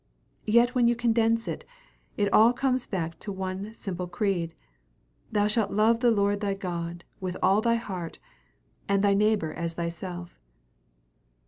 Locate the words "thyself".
9.75-10.39